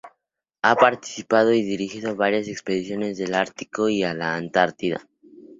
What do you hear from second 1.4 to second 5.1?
y dirigido varias expediciones al Ártico y a la Antártida.